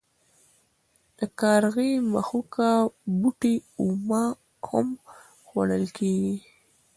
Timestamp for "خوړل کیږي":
5.45-6.35